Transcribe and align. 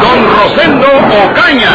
Don 0.00 0.18
Rosendo 0.36 0.86
Ocaña. 1.24 1.70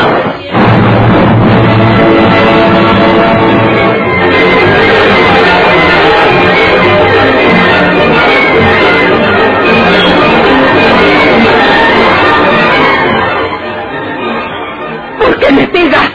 ¿Por 15.20 15.40
qué 15.40 15.52
me 15.52 15.68
pegas? 15.68 16.10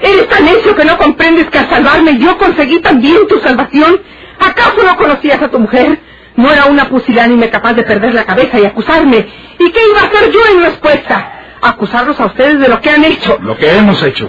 ¿Eres 0.00 0.28
tan 0.28 0.44
necio 0.44 0.74
que 0.74 0.84
no 0.84 0.98
comprendes 0.98 1.48
que 1.50 1.58
al 1.58 1.68
salvarme 1.68 2.18
yo 2.18 2.36
conseguí 2.38 2.80
también 2.80 3.26
tu 3.28 3.38
salvación? 3.40 4.00
¿Acaso 4.40 4.82
no 4.84 4.96
conocías 4.96 5.40
a 5.40 5.48
tu 5.48 5.58
mujer? 5.58 5.98
No 6.36 6.50
era 6.50 6.66
una 6.66 6.88
pusilánime 6.88 7.50
capaz 7.50 7.74
de 7.74 7.82
perder 7.82 8.14
la 8.14 8.24
cabeza 8.24 8.58
y 8.58 8.64
acusarme. 8.64 9.26
¿Y 9.58 9.70
qué 9.70 9.80
iba 9.90 10.00
a 10.00 10.04
hacer 10.06 10.30
yo 10.32 10.40
en 10.50 10.62
respuesta? 10.62 11.31
Acusarlos 11.62 12.18
a 12.20 12.26
ustedes 12.26 12.58
de 12.58 12.68
lo 12.68 12.80
que 12.80 12.90
han 12.90 13.04
hecho. 13.04 13.38
Lo 13.40 13.56
que 13.56 13.70
hemos 13.70 14.02
hecho, 14.02 14.28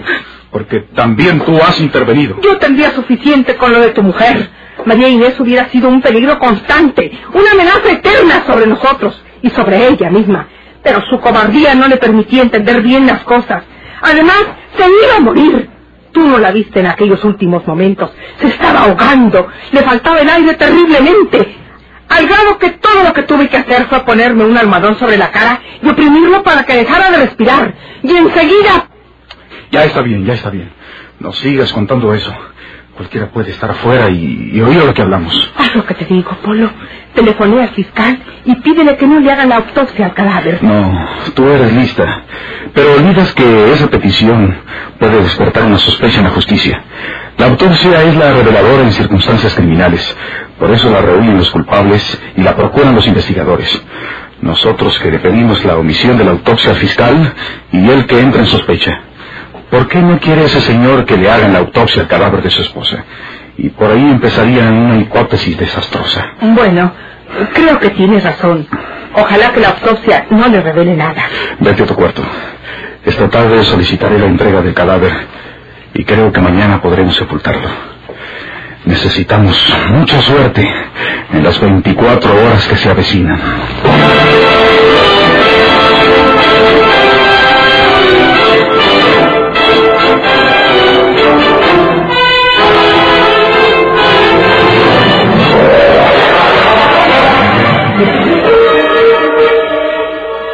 porque 0.50 0.80
también 0.94 1.40
tú 1.40 1.56
has 1.56 1.80
intervenido. 1.80 2.40
Yo 2.40 2.58
tendría 2.58 2.92
suficiente 2.92 3.56
con 3.56 3.72
lo 3.72 3.80
de 3.80 3.90
tu 3.90 4.02
mujer. 4.02 4.50
María 4.86 5.08
Inés 5.08 5.38
hubiera 5.40 5.68
sido 5.68 5.88
un 5.88 6.00
peligro 6.00 6.38
constante, 6.38 7.10
una 7.32 7.50
amenaza 7.52 7.90
eterna 7.90 8.44
sobre 8.46 8.66
nosotros 8.66 9.20
y 9.42 9.50
sobre 9.50 9.88
ella 9.88 10.10
misma. 10.10 10.48
Pero 10.82 11.00
su 11.10 11.20
cobardía 11.20 11.74
no 11.74 11.88
le 11.88 11.96
permitía 11.96 12.42
entender 12.42 12.82
bien 12.82 13.06
las 13.06 13.24
cosas. 13.24 13.64
Además, 14.00 14.44
se 14.76 14.84
iba 14.84 15.16
a 15.16 15.20
morir. 15.20 15.70
Tú 16.12 16.28
no 16.28 16.38
la 16.38 16.52
viste 16.52 16.78
en 16.78 16.86
aquellos 16.86 17.24
últimos 17.24 17.66
momentos. 17.66 18.12
Se 18.40 18.46
estaba 18.46 18.84
ahogando. 18.84 19.48
Le 19.72 19.82
faltaba 19.82 20.20
el 20.20 20.28
aire 20.28 20.54
terriblemente. 20.54 21.56
Al 22.16 22.28
grado 22.28 22.58
que 22.58 22.70
todo 22.70 23.02
lo 23.02 23.12
que 23.12 23.24
tuve 23.24 23.48
que 23.48 23.56
hacer 23.56 23.86
fue 23.88 24.04
ponerme 24.04 24.44
un 24.44 24.56
almohadón 24.56 24.96
sobre 24.98 25.16
la 25.16 25.32
cara 25.32 25.60
y 25.82 25.88
oprimirlo 25.88 26.44
para 26.44 26.64
que 26.64 26.76
dejara 26.76 27.10
de 27.10 27.16
respirar. 27.18 27.74
Y 28.04 28.16
enseguida... 28.16 28.88
Ya 29.72 29.84
está 29.84 30.00
bien, 30.02 30.24
ya 30.24 30.34
está 30.34 30.50
bien. 30.50 30.70
No 31.18 31.32
sigas 31.32 31.72
contando 31.72 32.14
eso. 32.14 32.32
Cualquiera 32.96 33.28
puede 33.32 33.50
estar 33.50 33.68
afuera 33.68 34.08
y, 34.10 34.50
y 34.52 34.60
oír 34.60 34.84
lo 34.84 34.94
que 34.94 35.02
hablamos. 35.02 35.34
Haz 35.58 35.74
lo 35.74 35.84
que 35.84 35.94
te 35.94 36.04
digo, 36.04 36.30
Polo. 36.44 36.70
Telefoné 37.14 37.62
al 37.62 37.70
fiscal 37.70 38.22
y 38.44 38.54
pídele 38.56 38.96
que 38.96 39.06
no 39.08 39.18
le 39.18 39.32
hagan 39.32 39.48
la 39.48 39.56
autopsia 39.56 40.06
al 40.06 40.14
cadáver. 40.14 40.62
No, 40.62 41.08
tú 41.34 41.48
eres 41.48 41.72
lista. 41.72 42.22
Pero 42.72 42.94
olvidas 42.94 43.32
que 43.32 43.72
esa 43.72 43.88
petición 43.88 44.56
puede 45.00 45.20
despertar 45.20 45.64
una 45.64 45.78
sospecha 45.78 46.18
en 46.18 46.24
la 46.24 46.30
justicia. 46.30 46.84
La 47.38 47.46
autopsia 47.46 48.02
es 48.02 48.16
la 48.16 48.32
reveladora 48.32 48.84
en 48.84 48.92
circunstancias 48.92 49.54
criminales. 49.54 50.16
Por 50.58 50.70
eso 50.70 50.90
la 50.90 51.00
reúnen 51.00 51.38
los 51.38 51.50
culpables 51.50 52.20
y 52.36 52.42
la 52.42 52.54
procuran 52.54 52.94
los 52.94 53.06
investigadores. 53.06 53.82
Nosotros 54.40 54.98
que 54.98 55.10
le 55.10 55.18
pedimos 55.18 55.64
la 55.64 55.76
omisión 55.76 56.16
de 56.18 56.24
la 56.24 56.32
autopsia 56.32 56.70
al 56.70 56.76
fiscal 56.76 57.32
y 57.72 57.88
él 57.88 58.06
que 58.06 58.20
entra 58.20 58.40
en 58.40 58.46
sospecha. 58.46 59.00
¿Por 59.70 59.88
qué 59.88 60.00
no 60.00 60.18
quiere 60.20 60.44
ese 60.44 60.60
señor 60.60 61.04
que 61.04 61.16
le 61.16 61.30
hagan 61.30 61.52
la 61.52 61.60
autopsia 61.60 62.02
al 62.02 62.08
cadáver 62.08 62.42
de 62.42 62.50
su 62.50 62.62
esposa? 62.62 63.04
Y 63.56 63.70
por 63.70 63.90
ahí 63.90 64.02
empezaría 64.02 64.68
una 64.68 64.96
hipótesis 64.98 65.56
desastrosa. 65.58 66.32
Bueno, 66.40 66.92
creo 67.52 67.78
que 67.78 67.90
tienes 67.90 68.22
razón. 68.22 68.66
Ojalá 69.14 69.52
que 69.52 69.60
la 69.60 69.68
autopsia 69.68 70.26
no 70.30 70.48
le 70.48 70.60
revele 70.60 70.96
nada. 70.96 71.24
Vete 71.60 71.84
a 71.84 71.86
tu 71.86 71.94
cuarto. 71.94 72.22
Esta 73.04 73.28
tarde 73.28 73.62
solicitaré 73.64 74.18
la 74.18 74.26
entrega 74.26 74.62
del 74.62 74.74
cadáver 74.74 75.12
y 75.94 76.04
creo 76.04 76.32
que 76.32 76.40
mañana 76.40 76.80
podremos 76.80 77.14
sepultarlo. 77.16 77.68
Necesitamos 78.84 79.56
mucha 79.90 80.20
suerte 80.20 80.68
en 81.32 81.42
las 81.42 81.58
24 81.58 82.30
horas 82.34 82.66
que 82.66 82.76
se 82.76 82.90
avecinan. 82.90 83.40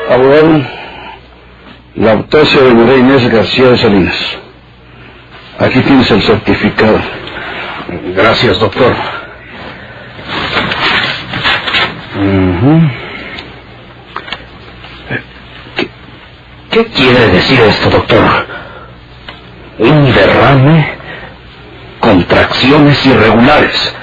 Abogado, 0.09 0.63
la 1.97 2.13
autopsia 2.13 2.63
de 2.63 2.75
María 2.75 2.97
Inés 2.97 3.29
García 3.29 3.71
de 3.71 3.77
Salinas. 3.79 4.15
Aquí 5.59 5.81
tienes 5.81 6.11
el 6.11 6.23
certificado. 6.23 7.20
Gracias, 8.15 8.59
doctor. 8.59 8.93
Ujú. 12.17 12.91
¿Qué 16.71 16.85
quiere 16.87 17.29
decir 17.29 17.61
esto, 17.61 17.91
doctor? 17.91 18.23
Un 19.79 20.13
derrame, 20.13 20.87
contracciones 22.01 23.07
irregulares. 23.07 23.95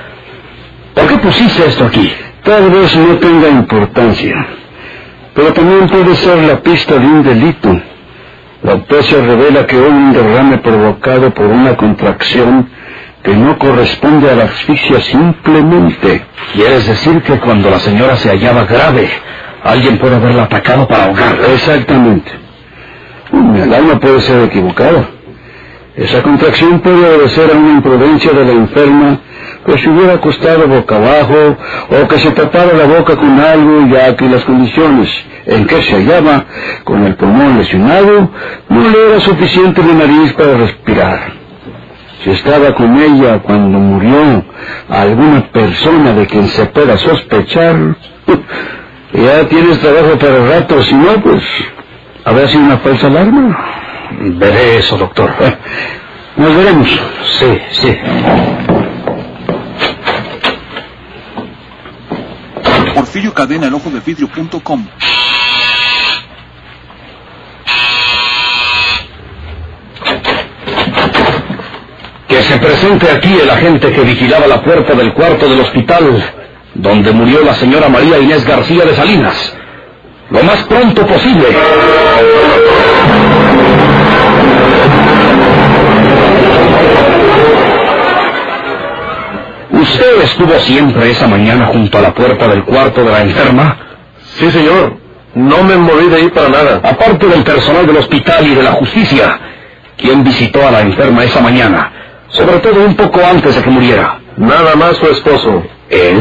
¿Por 0.94 1.08
qué 1.08 1.18
pusiste 1.18 1.68
esto 1.68 1.86
aquí? 1.86 2.12
Tal 2.44 2.70
vez 2.70 2.96
no 2.96 3.18
tenga 3.18 3.50
importancia, 3.50 4.36
pero 5.34 5.54
también 5.54 5.88
puede 5.88 6.16
ser 6.16 6.38
la 6.40 6.62
pista 6.62 6.98
de 6.98 7.06
un 7.06 7.24
delito. 7.24 7.82
La 8.64 8.72
autopsia 8.74 9.18
revela 9.22 9.68
que 9.68 9.78
hubo 9.78 9.88
un 9.90 10.14
derrame 10.14 10.58
provocado 10.60 11.34
por 11.34 11.46
una 11.46 11.76
contracción 11.76 12.70
que 13.28 13.36
no 13.36 13.58
corresponde 13.60 14.32
a 14.32 14.36
la 14.36 14.46
asfixia 14.46 15.02
simplemente. 15.02 16.24
¿Quieres 16.54 16.88
decir 16.88 17.22
que 17.24 17.38
cuando 17.38 17.70
la 17.70 17.78
señora 17.78 18.16
se 18.16 18.30
hallaba 18.30 18.64
grave, 18.64 19.10
alguien 19.66 19.98
puede 19.98 20.16
haberla 20.16 20.44
atacado 20.44 20.88
para 20.88 21.08
ahogarla? 21.08 21.46
Exactamente. 21.54 22.32
El 23.34 23.74
alma 23.74 24.00
puede 24.00 24.22
ser 24.22 24.46
equivocada. 24.46 25.10
Esa 25.98 26.24
contracción 26.24 26.80
puede 26.80 27.06
obedecer 27.06 27.52
a 27.52 27.58
una 27.58 27.74
imprudencia 27.74 28.32
de 28.32 28.46
la 28.46 28.52
enferma 28.54 29.20
que 29.66 29.78
se 29.78 29.90
hubiera 29.90 30.14
acostado 30.14 30.66
boca 30.66 30.96
abajo 30.96 31.58
o 31.90 32.08
que 32.08 32.20
se 32.20 32.32
tapara 32.32 32.72
la 32.78 32.86
boca 32.86 33.18
con 33.18 33.38
algo 33.42 33.88
ya 33.92 34.16
que 34.16 34.30
las 34.30 34.46
condiciones 34.46 35.10
en 35.48 35.68
que 35.68 35.84
se 35.84 35.96
hallaba 35.96 36.46
con 36.86 37.04
el 37.04 37.16
pulmón 37.16 37.58
lesionado 37.58 38.32
no 38.70 38.90
le 38.90 39.10
era 39.10 39.20
suficiente 39.20 39.82
de 39.82 39.94
nariz 39.94 40.32
para 40.32 40.54
respirar. 40.54 41.37
Estaba 42.28 42.76
con 42.76 43.00
ella 43.00 43.40
cuando 43.40 43.80
murió 43.80 44.44
alguna 44.90 45.50
persona 45.50 46.12
de 46.12 46.28
quien 46.28 46.50
se 46.50 46.66
pueda 46.66 46.98
sospechar, 46.98 47.96
ya 49.14 49.48
tienes 49.48 49.80
trabajo 49.80 50.20
para 50.20 50.36
el 50.36 50.50
rato, 50.50 50.84
si 50.84 50.94
no, 50.94 51.22
pues 51.22 51.42
habrá 52.26 52.46
sido 52.50 52.66
una 52.66 52.78
falsa 52.80 53.08
alarma. 53.08 53.58
Veré 54.20 54.78
eso, 54.78 54.98
doctor. 54.98 55.32
Nos 56.36 56.54
veremos. 56.54 56.90
Sí, 57.40 57.62
sí. 57.72 57.98
Porfirio 62.94 63.34
Cadena, 63.34 63.68
el 63.68 63.74
ojo 63.74 63.90
de 63.90 64.02
vidrio.com. 64.02 64.86
Que 72.38 72.44
se 72.44 72.60
presente 72.60 73.10
aquí 73.10 73.34
el 73.34 73.50
agente 73.50 73.92
que 73.92 74.02
vigilaba 74.02 74.46
la 74.46 74.62
puerta 74.62 74.94
del 74.94 75.12
cuarto 75.16 75.50
del 75.50 75.60
hospital 75.60 76.24
donde 76.76 77.12
murió 77.12 77.44
la 77.44 77.56
señora 77.56 77.90
María 77.90 78.20
Inés 78.20 78.46
García 78.46 78.86
de 78.86 78.96
Salinas. 78.96 79.56
Lo 80.30 80.44
más 80.44 80.64
pronto 80.66 81.04
posible. 81.08 81.48
¿Usted 89.72 90.22
estuvo 90.22 90.60
siempre 90.60 91.10
esa 91.10 91.26
mañana 91.28 91.66
junto 91.66 91.98
a 91.98 92.02
la 92.02 92.14
puerta 92.14 92.48
del 92.50 92.64
cuarto 92.66 93.04
de 93.04 93.12
la 93.14 93.22
enferma? 93.22 93.80
Sí, 94.38 94.52
señor. 94.52 94.96
No 95.34 95.64
me 95.64 95.76
moví 95.76 96.08
de 96.08 96.18
ahí 96.18 96.30
para 96.30 96.50
nada. 96.50 96.82
Aparte 96.84 97.26
del 97.26 97.44
personal 97.44 97.88
del 97.88 97.98
hospital 97.98 98.46
y 98.46 98.54
de 98.54 98.62
la 98.62 98.74
justicia, 98.74 99.40
¿quién 99.98 100.24
visitó 100.24 100.68
a 100.68 100.70
la 100.70 100.82
enferma 100.82 101.24
esa 101.24 101.42
mañana? 101.42 101.94
Sobre 102.30 102.60
todo 102.60 102.86
un 102.86 102.96
poco 102.96 103.20
antes 103.26 103.56
de 103.56 103.62
que 103.64 103.70
muriera. 103.70 104.20
Nada 104.38 104.76
más 104.76 104.98
su 104.98 105.06
esposo. 105.08 105.64
¿Él? 105.90 106.20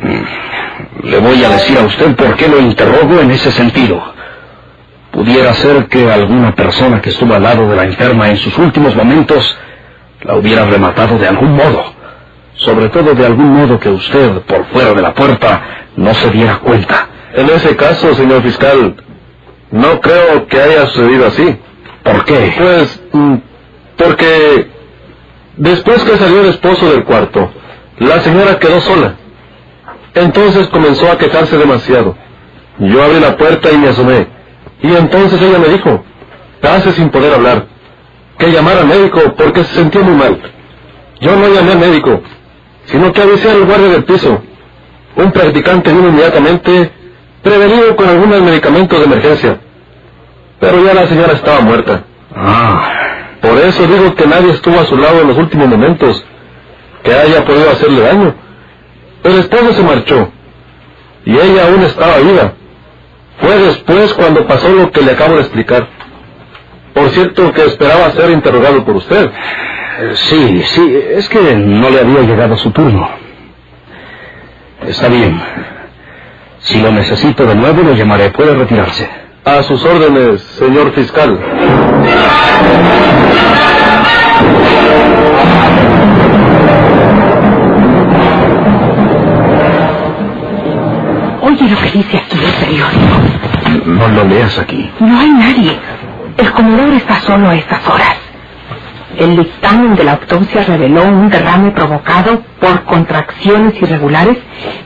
Mm, 0.00 1.08
Le 1.08 1.18
voy 1.18 1.44
a 1.44 1.50
decir 1.50 1.78
a 1.78 1.82
usted 1.82 2.14
por 2.16 2.34
qué 2.36 2.48
lo 2.48 2.58
interrogo 2.60 3.20
en 3.20 3.30
ese 3.30 3.50
sentido. 3.52 4.02
pudiera 5.12 5.54
ser 5.54 5.86
que 5.88 6.10
alguna 6.12 6.54
persona 6.54 7.00
que 7.00 7.08
estuvo 7.10 7.34
al 7.34 7.42
lado 7.42 7.66
de 7.68 7.76
la 7.76 7.84
enferma 7.84 8.28
en 8.28 8.36
sus 8.36 8.56
últimos 8.58 8.94
momentos 8.94 9.56
la 10.22 10.36
hubiera 10.36 10.66
rematado 10.66 11.16
de 11.18 11.26
algún 11.28 11.52
modo. 11.56 11.84
Sobre 12.56 12.88
todo 12.90 13.14
de 13.14 13.24
algún 13.24 13.50
modo 13.50 13.78
que 13.80 13.88
usted, 13.88 14.40
por 14.42 14.66
fuera 14.66 14.92
de 14.92 15.00
la 15.02 15.14
puerta, 15.14 15.62
no 15.96 16.12
se 16.14 16.30
diera 16.30 16.58
cuenta. 16.58 17.08
En 17.34 17.48
ese 17.48 17.74
caso, 17.76 18.14
señor 18.14 18.42
fiscal, 18.42 18.94
no 19.70 20.00
creo 20.02 20.46
que 20.48 20.60
haya 20.60 20.86
sucedido 20.86 21.26
así. 21.28 21.56
¿Por 22.02 22.24
qué? 22.24 22.54
Pues, 22.58 23.00
mm, 23.12 23.34
porque 23.96 24.68
después 25.56 26.02
que 26.04 26.16
salió 26.16 26.40
el 26.40 26.48
esposo 26.48 26.90
del 26.90 27.04
cuarto, 27.04 27.50
la 27.98 28.20
señora 28.20 28.58
quedó 28.58 28.80
sola. 28.80 29.16
Entonces 30.14 30.68
comenzó 30.68 31.10
a 31.10 31.18
quejarse 31.18 31.56
demasiado. 31.58 32.16
Yo 32.78 33.02
abrí 33.02 33.20
la 33.20 33.36
puerta 33.36 33.70
y 33.72 33.78
me 33.78 33.88
asomé. 33.88 34.26
Y 34.82 34.94
entonces 34.94 35.40
ella 35.40 35.58
me 35.58 35.68
dijo, 35.68 36.04
casi 36.60 36.90
sin 36.92 37.10
poder 37.10 37.34
hablar, 37.34 37.66
que 38.38 38.50
llamara 38.50 38.80
al 38.80 38.86
médico 38.86 39.34
porque 39.36 39.64
se 39.64 39.74
sentía 39.74 40.02
muy 40.02 40.14
mal. 40.14 40.40
Yo 41.20 41.34
no 41.36 41.48
llamé 41.48 41.72
al 41.72 41.78
médico, 41.78 42.20
sino 42.84 43.12
que 43.12 43.22
avisé 43.22 43.50
al 43.50 43.64
guardia 43.64 43.88
del 43.88 44.04
piso. 44.04 44.42
Un 45.16 45.32
practicante 45.32 45.92
vino 45.92 46.08
inmediatamente, 46.08 46.92
prevenido 47.42 47.96
con 47.96 48.08
algunos 48.08 48.42
medicamentos 48.42 48.98
de 48.98 49.04
emergencia. 49.06 49.60
Pero 50.60 50.84
ya 50.84 50.92
la 50.92 51.06
señora 51.06 51.32
estaba 51.32 51.60
muerta. 51.60 52.04
Ah, 52.34 53.15
Por 53.40 53.58
eso 53.58 53.86
digo 53.86 54.14
que 54.14 54.26
nadie 54.26 54.52
estuvo 54.52 54.78
a 54.80 54.84
su 54.86 54.96
lado 54.96 55.20
en 55.22 55.28
los 55.28 55.38
últimos 55.38 55.68
momentos, 55.68 56.24
que 57.02 57.12
haya 57.12 57.44
podido 57.44 57.70
hacerle 57.70 58.00
daño. 58.00 58.34
El 59.24 59.38
esposo 59.38 59.72
se 59.72 59.82
marchó, 59.82 60.30
y 61.24 61.36
ella 61.36 61.66
aún 61.66 61.82
estaba 61.82 62.18
viva. 62.18 62.52
Fue 63.40 63.58
después 63.58 64.14
cuando 64.14 64.46
pasó 64.46 64.68
lo 64.68 64.90
que 64.90 65.02
le 65.02 65.12
acabo 65.12 65.34
de 65.34 65.42
explicar. 65.42 65.88
Por 66.94 67.10
cierto 67.10 67.52
que 67.52 67.64
esperaba 67.66 68.10
ser 68.12 68.30
interrogado 68.30 68.84
por 68.84 68.96
usted. 68.96 69.30
eh, 70.00 70.12
sí, 70.14 70.62
sí, 70.64 70.98
es 71.10 71.28
que 71.28 71.54
no 71.56 71.90
le 71.90 72.00
había 72.00 72.22
llegado 72.22 72.56
su 72.56 72.70
turno. 72.70 73.08
Está 74.86 75.08
bien. 75.08 75.40
Si 76.60 76.80
lo 76.80 76.90
necesito 76.92 77.44
de 77.44 77.54
nuevo, 77.54 77.82
lo 77.82 77.92
llamaré. 77.94 78.30
Puede 78.30 78.54
retirarse. 78.54 79.08
A 79.46 79.62
sus 79.62 79.84
órdenes, 79.84 80.42
señor 80.58 80.92
fiscal. 80.92 81.38
Oye 91.42 91.68
lo 91.68 91.76
que 91.80 91.90
dice 91.92 92.18
aquí 92.18 92.38
el 92.44 92.52
periódico. 92.66 93.86
No 93.86 94.08
lo 94.08 94.24
leas 94.24 94.58
aquí. 94.58 94.90
No 95.00 95.18
hay 95.18 95.30
nadie. 95.30 95.78
El 96.36 96.52
comedor 96.52 96.92
está 96.94 97.20
solo 97.20 97.48
a 97.48 97.54
estas 97.56 97.86
horas. 97.88 98.16
El 99.18 99.34
dictamen 99.36 99.96
de 99.96 100.04
la 100.04 100.12
autopsia 100.12 100.62
reveló 100.64 101.04
un 101.04 101.30
derrame 101.30 101.70
provocado 101.70 102.42
por 102.60 102.84
contracciones 102.84 103.74
irregulares 103.80 104.36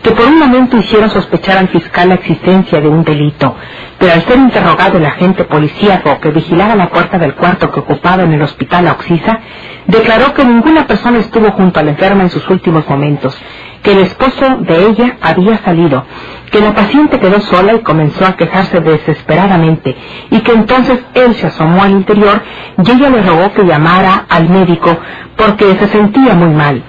que 0.02 0.12
por 0.12 0.26
un 0.26 0.38
momento 0.38 0.76
hicieron 0.76 1.10
sospechar 1.10 1.58
al 1.58 1.68
fiscal 1.68 2.08
la 2.08 2.14
existencia 2.14 2.80
de 2.80 2.88
un 2.88 3.02
delito. 3.02 3.56
Pero 3.98 4.12
al 4.12 4.22
ser 4.22 4.38
interrogado 4.38 4.98
el 4.98 5.06
agente 5.06 5.44
policíaco 5.44 6.20
que 6.20 6.30
vigilaba 6.30 6.76
la 6.76 6.90
puerta 6.90 7.18
del 7.18 7.34
cuarto 7.34 7.72
que 7.72 7.80
ocupaba 7.80 8.22
en 8.22 8.32
el 8.32 8.42
hospital 8.42 8.86
Oxisa, 8.86 9.40
declaró 9.86 10.32
que 10.32 10.44
ninguna 10.44 10.86
persona 10.86 11.18
estuvo 11.18 11.50
junto 11.50 11.80
a 11.80 11.82
la 11.82 11.90
enferma 11.90 12.22
en 12.22 12.30
sus 12.30 12.48
últimos 12.48 12.88
momentos, 12.88 13.36
que 13.82 13.92
el 13.92 13.98
esposo 13.98 14.58
de 14.60 14.88
ella 14.88 15.16
había 15.22 15.58
salido, 15.64 16.04
que 16.50 16.60
la 16.60 16.74
paciente 16.74 17.18
quedó 17.18 17.40
sola 17.40 17.74
y 17.74 17.80
comenzó 17.80 18.26
a 18.26 18.36
quejarse 18.36 18.80
desesperadamente, 18.80 19.96
y 20.30 20.40
que 20.40 20.52
entonces 20.52 21.00
él 21.14 21.34
se 21.34 21.46
asomó 21.46 21.82
al 21.82 21.92
interior 21.92 22.42
y 22.82 22.90
ella 22.90 23.10
le 23.10 23.22
rogó 23.22 23.52
que 23.52 23.64
llamara 23.64 24.26
al 24.28 24.48
médico 24.48 24.98
porque 25.36 25.74
se 25.76 25.88
sentía 25.88 26.34
muy 26.34 26.50
mal. 26.50 26.82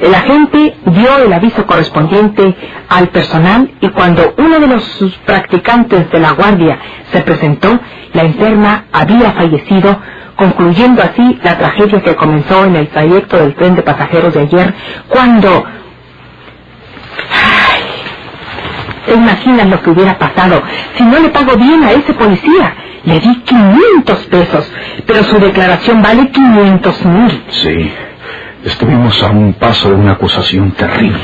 El 0.00 0.14
agente 0.14 0.74
dio 0.86 1.18
el 1.18 1.32
aviso 1.32 1.64
correspondiente 1.64 2.56
al 2.88 3.08
personal 3.08 3.70
y 3.80 3.88
cuando 3.90 4.34
uno 4.38 4.58
de 4.58 4.66
los 4.66 4.82
practicantes 5.24 6.10
de 6.10 6.18
la 6.18 6.32
guardia 6.32 6.78
se 7.12 7.20
presentó, 7.20 7.78
la 8.12 8.22
enferma 8.22 8.86
había 8.92 9.32
fallecido, 9.32 10.00
concluyendo 10.34 11.02
así 11.02 11.38
la 11.44 11.56
tragedia 11.56 12.02
que 12.02 12.16
comenzó 12.16 12.64
en 12.64 12.76
el 12.76 12.88
trayecto 12.88 13.36
del 13.36 13.54
tren 13.54 13.76
de 13.76 13.82
pasajeros 13.82 14.34
de 14.34 14.40
ayer, 14.40 14.74
cuando 15.08 15.64
¿Te 19.06 19.14
imaginas 19.14 19.66
lo 19.66 19.82
que 19.82 19.90
hubiera 19.90 20.18
pasado 20.18 20.62
si 20.96 21.02
no 21.02 21.18
le 21.18 21.28
pago 21.28 21.56
bien 21.56 21.82
a 21.84 21.92
ese 21.92 22.14
policía? 22.14 22.74
Le 23.04 23.18
di 23.18 23.34
500 23.42 24.18
pesos, 24.26 24.72
pero 25.06 25.24
su 25.24 25.38
declaración 25.38 26.00
vale 26.02 26.30
500 26.30 27.04
mil. 27.06 27.42
Sí. 27.48 27.92
Estuvimos 28.64 29.20
a 29.24 29.30
un 29.30 29.54
paso 29.54 29.88
de 29.88 29.96
una 29.96 30.12
acusación 30.12 30.70
terrible. 30.72 31.18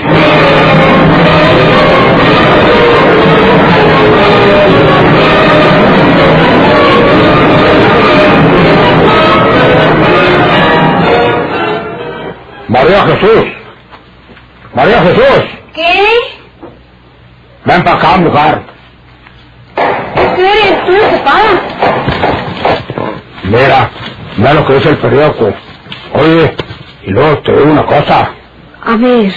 María 12.68 13.02
Jesús. 13.06 13.44
María 14.74 15.02
Jesús. 15.02 15.57
¿Qué? 15.78 16.08
Ven 17.64 17.84
para 17.84 17.96
acá, 17.96 18.16
mujer. 18.16 18.62
¿Qué 20.34 20.42
eres 20.42 20.84
tú? 20.86 20.92
Mira, 23.44 23.90
mira 24.36 24.54
lo 24.54 24.66
que 24.66 24.74
dice 24.74 24.88
el 24.88 24.96
periódico. 24.98 25.54
Oye, 26.14 26.56
y 27.04 27.10
luego 27.10 27.38
te 27.42 27.52
digo 27.52 27.70
una 27.70 27.86
cosa. 27.86 28.30
A 28.84 28.96
ver, 28.96 29.32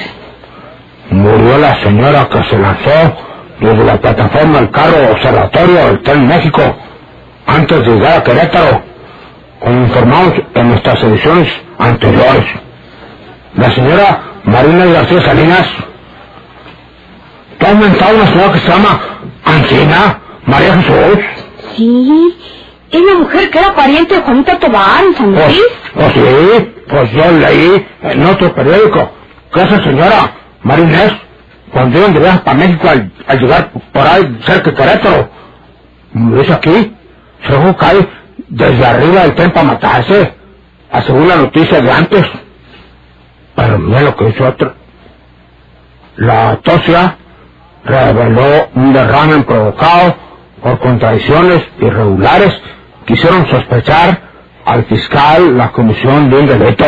Murió 1.11 1.57
la 1.59 1.75
señora 1.83 2.27
que 2.27 2.43
se 2.45 2.57
lanzó 2.57 3.17
desde 3.59 3.83
la 3.83 4.01
plataforma 4.01 4.59
del 4.61 4.71
carro 4.71 5.11
observatorio 5.11 5.75
del 5.75 6.01
Tren 6.01 6.27
México 6.27 6.75
antes 7.45 7.85
de 7.85 7.85
llegar 7.85 8.17
a 8.17 8.23
Querétaro, 8.23 8.81
como 9.59 9.81
informamos 9.85 10.33
en 10.55 10.69
nuestras 10.69 11.03
ediciones 11.03 11.49
anteriores. 11.77 12.45
La 13.53 13.69
señora 13.75 14.21
Marina 14.43 14.85
García 14.85 15.21
Salinas 15.21 15.67
que 17.61 17.67
ha 17.67 17.69
aumentado 17.71 18.15
una 18.17 18.27
señora 18.27 18.51
que 18.53 18.59
se 18.59 18.67
llama 18.69 19.01
Ancina 19.45 20.19
María 20.47 20.75
Jesús. 20.77 21.19
sí. 21.77 22.37
Es 22.91 22.99
la 23.03 23.13
mujer 23.19 23.49
que 23.49 23.57
era 23.59 23.73
pariente 23.73 24.15
de 24.15 24.21
Juanita 24.21 24.59
Tobar 24.59 25.05
en 25.05 25.15
San 25.15 25.33
Pues, 25.33 25.47
Luis. 25.47 25.61
pues 25.93 26.11
sí, 26.13 26.73
pues 26.89 27.11
yo 27.13 27.31
leí 27.31 27.87
en 28.01 28.25
otro 28.25 28.53
periódico 28.53 29.09
que 29.53 29.61
esa 29.61 29.81
señora 29.81 30.33
Marinés, 30.63 31.13
cuando 31.71 31.99
iban 31.99 32.13
de 32.13 32.19
viaje 32.19 32.39
para 32.39 32.57
México 32.57 32.89
al, 32.89 33.09
al 33.27 33.39
llegar 33.39 33.71
por 33.93 34.05
ahí 34.05 34.37
cerca 34.45 34.71
de 34.71 34.75
Querétaro, 34.75 35.29
como 36.11 36.35
dice 36.35 36.51
aquí, 36.53 36.93
se 37.47 37.53
dejó 37.53 37.77
caer 37.77 38.09
desde 38.49 38.85
arriba 38.85 39.21
del 39.21 39.35
tren 39.35 39.51
para 39.53 39.67
matarse, 39.67 40.33
a 40.91 41.01
según 41.03 41.29
la 41.29 41.37
noticia 41.37 41.79
de 41.79 41.91
antes. 41.93 42.25
Pero 43.55 43.79
mira 43.79 44.01
lo 44.01 44.15
que 44.17 44.27
hizo 44.29 44.45
otro. 44.45 44.73
La 46.17 46.49
autopsia 46.51 47.17
reveló 47.83 48.69
un 48.75 48.93
derrame 48.93 49.43
provocado 49.43 50.15
por 50.61 50.79
contradicciones 50.79 51.63
irregulares 51.79 52.53
que 53.05 53.13
hicieron 53.13 53.47
sospechar 53.47 54.21
al 54.65 54.85
fiscal 54.85 55.57
la 55.57 55.71
comisión 55.71 56.29
de 56.29 56.37
un 56.37 56.45
delito. 56.45 56.85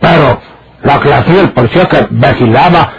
Pero 0.00 0.40
la 0.82 0.94
aclaración 0.94 1.36
del 1.36 1.52
policía 1.52 1.86
que 1.88 2.06
vigilaba 2.10 2.92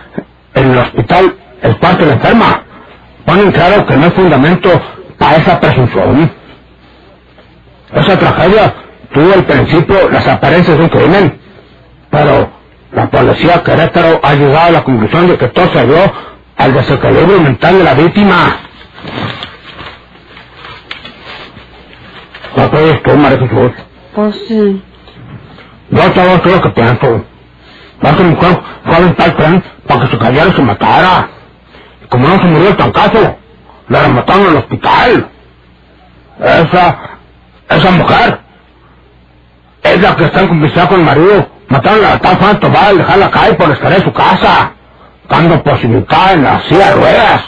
en 0.53 0.72
el 0.72 0.77
hospital 0.77 1.36
el 1.62 1.77
cuarto 1.77 2.00
de 2.00 2.07
la 2.07 2.13
enferma 2.13 2.63
ponen 3.25 3.51
claro 3.51 3.86
que 3.86 3.95
no 3.95 4.05
hay 4.05 4.12
fundamento 4.12 4.69
para 5.17 5.38
esa 5.38 5.60
presunción. 5.60 6.31
Esa 7.93 8.19
tragedia 8.19 8.74
tuvo 9.13 9.33
al 9.33 9.45
principio 9.45 10.10
las 10.10 10.27
apariencias 10.27 10.77
de 10.77 10.83
un 10.83 10.89
crimen, 10.89 11.39
pero 12.10 12.50
la 12.91 13.10
policía 13.10 13.63
Querétaro 13.63 14.19
ha 14.24 14.33
llegado 14.33 14.67
a 14.67 14.72
la 14.72 14.83
conclusión 14.83 15.27
de 15.27 15.38
que 15.38 15.48
todo 15.48 15.67
se 15.67 15.86
dio 15.86 16.13
al 16.57 16.74
desequilibrio 16.74 17.41
mental 17.41 17.77
de 17.77 17.83
la 17.83 17.93
víctima. 17.93 18.57
¿Qué 22.55 22.69
crees 22.69 23.03
tú, 23.03 23.17
María 23.17 23.39
Jesús? 23.39 23.72
Pues, 24.13 24.36
eh, 24.51 24.81
Yo 25.89 26.12
todo 26.12 26.25
esto 26.25 26.50
lo 26.50 26.62
que 26.62 26.69
pienso. 26.69 27.25
Va 28.05 28.15
que 28.15 28.24
mi 28.24 28.29
mujer 28.36 28.62
fue 28.83 28.93
a 28.93 28.98
aventar 28.98 29.27
el 29.27 29.36
tren 29.36 29.63
para 29.88 30.01
que 30.01 30.07
se 30.07 30.17
cayera 30.17 30.48
y 30.48 30.53
se 30.53 30.62
matara. 30.62 31.29
Y 32.03 32.07
como 32.07 32.27
no 32.27 32.38
se 32.38 32.45
murió 32.45 32.69
el 32.69 32.77
tancazo, 32.77 33.38
la 33.88 34.01
remataron 34.01 34.43
en 34.43 34.50
el 34.50 34.57
hospital. 34.57 35.29
Esa, 36.39 37.00
esa 37.69 37.91
mujer, 37.91 38.39
es 39.83 40.01
la 40.01 40.15
que 40.15 40.25
está 40.25 40.41
en 40.41 40.48
complicidad 40.48 40.89
con 40.89 41.00
el 41.00 41.05
marido. 41.05 41.48
Mataron 41.69 42.05
a 42.05 42.10
la 42.10 42.19
tal 42.19 42.38
Juan 42.38 42.60
Tobar 42.60 42.86
al 42.86 42.98
dejarla 42.98 43.31
caer 43.31 43.57
por 43.57 43.72
escalera 43.72 44.00
de 44.00 44.05
su 44.05 44.13
casa, 44.13 44.74
dando 45.34 45.63
posibilidad 45.63 46.34
en 46.34 46.44
la 46.44 46.62
silla 46.62 46.90
de 46.90 46.96
ruedas. 46.96 47.42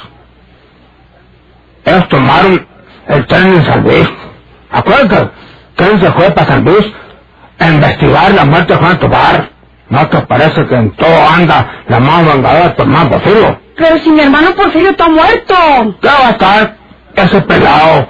Ellos 1.86 2.10
tomaron 2.10 2.68
el 3.08 3.27
tren 3.27 3.54
en 3.54 3.65
San 3.65 3.84
Luis. 3.84 4.10
Acuérdate, 4.72 5.15
el 5.22 5.30
tren 5.75 6.00
se 6.01 6.12
fue 6.12 6.32
para 6.32 6.48
San 6.48 6.65
Luis 6.65 6.86
a 7.60 7.70
investigar 7.70 8.32
la 8.34 8.46
muerte 8.46 8.74
de 8.74 8.80
Juan 8.80 9.00
Tobar. 9.00 9.50
¿No 9.88 10.08
te 10.08 10.20
parece 10.22 10.65
que 10.65 10.75
en 10.75 10.92
todo 10.96 11.27
anda 11.30 11.84
la 11.88 12.00
más 12.00 12.24
mandada 12.24 12.63
de 12.63 12.70
tu 12.72 12.82
hermano 12.82 13.12
Porfirio? 13.12 13.60
Pero 13.77 13.98
si 14.00 14.10
mi 14.10 14.22
hermano 14.22 14.56
Porfirio 14.56 14.89
está 14.89 15.08
muerto. 15.08 15.56
¿Qué 16.01 16.08
va 16.08 16.27
a 16.27 16.32
estar 16.32 16.75
ese 17.15 17.42
pelado? 17.42 18.08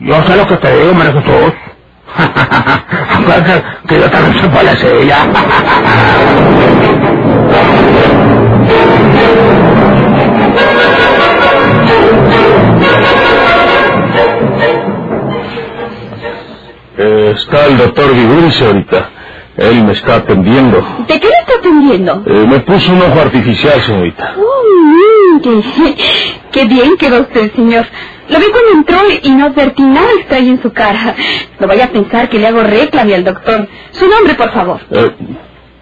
Yo 0.00 0.22
sé 0.24 0.36
lo 0.36 0.46
que 0.48 0.56
te 0.56 0.76
digo, 0.80 0.94
María 0.94 1.12
Jesús. 1.12 1.52
Acuérdate 3.14 3.62
que 3.86 4.00
yo 4.00 4.10
también 4.10 4.40
soy 4.40 4.48
policía. 4.48 5.18
Eh, 16.98 17.32
está 17.36 17.66
el 17.66 17.78
doctor 17.78 18.14
Viguri, 18.14 18.50
señorita. 18.52 19.10
Él 19.56 19.84
me 19.84 19.92
está 19.92 20.16
atendiendo. 20.16 20.78
¿De 21.06 21.20
qué 21.20 21.28
le 21.28 21.34
está 21.34 21.54
atendiendo? 21.58 22.22
Eh, 22.26 22.46
me 22.46 22.60
puso 22.60 22.92
un 22.92 23.02
ojo 23.02 23.20
artificial, 23.20 23.80
señorita. 23.82 24.34
Oh, 24.36 25.36
mm, 25.36 25.40
qué, 25.40 25.96
qué 26.52 26.64
bien 26.66 26.96
quedó 26.96 27.20
usted, 27.22 27.52
señor. 27.54 27.86
Lo 28.28 28.38
vi 28.38 28.46
cuando 28.50 28.70
entró 28.72 28.98
y 29.22 29.30
no 29.30 29.46
advertí 29.46 29.82
nada 29.82 30.08
extraño 30.18 30.52
en 30.52 30.62
su 30.62 30.72
cara. 30.72 31.14
No 31.58 31.66
vaya 31.66 31.86
a 31.86 31.88
pensar 31.88 32.28
que 32.28 32.38
le 32.38 32.46
hago 32.46 32.62
reclame 32.62 33.14
al 33.14 33.24
doctor. 33.24 33.66
Su 33.90 34.08
nombre, 34.08 34.34
por 34.34 34.52
favor. 34.52 34.80
Eh, 34.90 35.10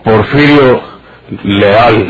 Porfirio 0.03 0.98
Leal. 1.31 2.09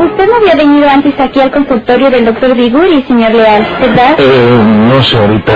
Usted 0.00 0.26
no 0.28 0.36
había 0.36 0.54
venido 0.56 0.88
antes 0.88 1.18
aquí 1.18 1.40
al 1.40 1.50
consultorio 1.50 2.10
del 2.10 2.24
doctor 2.24 2.54
Viguri, 2.54 3.02
señor 3.02 3.32
Leal, 3.32 3.66
¿verdad? 3.80 4.16
Eh, 4.18 4.62
no, 4.88 5.02
señorita. 5.02 5.52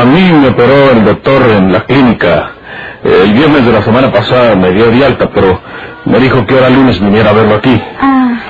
A 0.00 0.04
mí 0.04 0.32
me 0.32 0.48
operó 0.48 0.90
el 0.92 1.04
doctor 1.04 1.42
en 1.50 1.72
la 1.72 1.80
clínica. 1.84 2.50
El 3.04 3.32
viernes 3.32 3.64
de 3.64 3.72
la 3.72 3.82
semana 3.82 4.10
pasada 4.10 4.54
me 4.56 4.72
dio 4.72 4.90
de 4.90 5.04
alta, 5.04 5.30
pero 5.32 5.60
me 6.04 6.18
dijo 6.18 6.44
que 6.46 6.54
ahora 6.54 6.68
lunes 6.70 7.00
viniera 7.00 7.30
a 7.30 7.32
verlo 7.32 7.54
aquí. 7.56 7.80
Ah. 8.00 8.47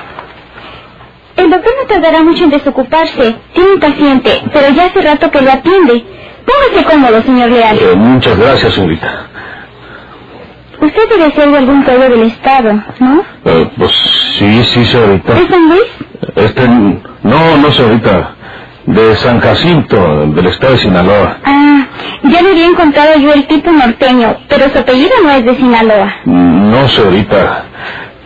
El 1.49 1.55
doctor 1.55 1.73
no 1.81 1.87
tardará 1.87 2.21
mucho 2.21 2.43
en 2.43 2.51
desocuparse. 2.51 3.35
Tiene 3.55 3.71
un 3.73 3.79
paciente, 3.79 4.39
pero 4.53 4.69
ya 4.69 4.85
hace 4.85 5.01
rato 5.01 5.31
que 5.31 5.41
lo 5.41 5.51
atiende. 5.51 6.05
Póngase 6.45 6.85
cómodo, 6.87 7.23
señor 7.23 7.49
Leal. 7.49 7.75
Eh, 7.75 7.95
muchas 7.95 8.37
gracias, 8.37 8.71
señorita. 8.75 9.25
Usted 10.79 11.09
debe 11.09 11.31
ser 11.31 11.49
de 11.49 11.57
algún 11.57 11.83
pueblo 11.83 12.07
del 12.07 12.21
estado, 12.27 12.71
¿no? 12.99 13.23
Eh, 13.45 13.67
pues 13.79 13.91
sí, 14.37 14.63
sí, 14.63 14.85
señorita. 14.85 15.33
¿De 15.33 15.47
San 15.47 15.69
Luis? 15.69 15.81
Este, 16.35 16.67
no, 16.67 17.57
no, 17.57 17.71
señorita. 17.71 18.35
De 18.85 19.15
San 19.15 19.39
Jacinto, 19.39 20.27
del 20.27 20.45
estado 20.45 20.73
de 20.73 20.79
Sinaloa. 20.79 21.37
Ah, 21.45 21.87
ya 22.25 22.41
le 22.43 22.49
había 22.51 22.67
encontrado 22.67 23.17
yo 23.17 23.33
el 23.33 23.47
tipo 23.47 23.71
norteño, 23.71 24.37
pero 24.47 24.69
su 24.69 24.77
apellido 24.77 25.13
no 25.23 25.31
es 25.31 25.43
de 25.45 25.55
Sinaloa. 25.55 26.13
No, 26.25 26.87
señorita. 26.89 27.65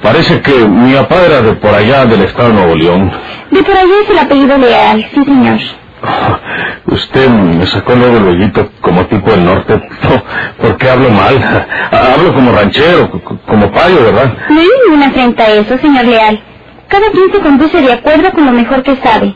Parece 0.03 0.41
que 0.41 0.67
mi 0.67 0.93
papá 0.93 1.15
era 1.25 1.41
de 1.41 1.53
por 1.53 1.73
allá, 1.73 2.05
del 2.05 2.23
estado 2.23 2.49
de 2.49 2.53
Nuevo 2.55 2.75
León. 2.75 3.09
De 3.49 3.63
por 3.63 3.73
allá 3.73 3.93
es 4.03 4.09
el 4.09 4.19
apellido 4.19 4.57
Leal, 4.57 5.09
sí, 5.13 5.23
señor. 5.23 5.59
Usted 6.87 7.29
me 7.29 7.65
sacó 7.65 7.95
luego 7.95 8.17
el 8.17 8.27
hoyito 8.27 8.69
como 8.81 9.05
tipo 9.05 9.31
del 9.31 9.45
norte. 9.45 9.81
No, 10.03 10.21
¿Por 10.61 10.77
qué 10.77 10.89
hablo 10.89 11.09
mal? 11.09 11.67
Hablo 11.91 12.33
como 12.33 12.51
ranchero, 12.51 13.09
como 13.47 13.71
payo, 13.71 14.03
¿verdad? 14.03 14.33
No 14.49 14.59
hay 14.59 14.67
ninguna 14.85 15.07
afrenta 15.07 15.43
a 15.45 15.51
eso, 15.51 15.77
señor 15.77 16.05
Leal. 16.05 16.43
Cada 16.89 17.09
quien 17.11 17.31
se 17.31 17.39
conduce 17.39 17.81
de 17.81 17.93
acuerdo 17.93 18.31
con 18.31 18.45
lo 18.45 18.51
mejor 18.51 18.83
que 18.83 18.97
sabe, 18.97 19.33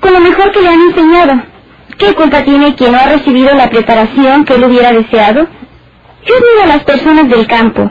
con 0.00 0.14
lo 0.14 0.20
mejor 0.20 0.50
que 0.52 0.62
le 0.62 0.68
han 0.68 0.80
enseñado. 0.80 1.42
¿Qué 1.98 2.14
culpa 2.14 2.42
tiene 2.42 2.74
quien 2.74 2.92
no 2.92 2.98
ha 2.98 3.06
recibido 3.06 3.54
la 3.54 3.68
preparación 3.68 4.46
que 4.46 4.54
él 4.54 4.64
hubiera 4.64 4.92
deseado? 4.92 5.46
Yo 6.24 6.34
admiro 6.34 6.62
a 6.64 6.66
las 6.66 6.84
personas 6.84 7.28
del 7.28 7.46
campo. 7.46 7.90